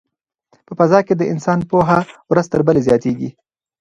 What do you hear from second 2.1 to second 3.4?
ورځ تر بلې زیاتیږي.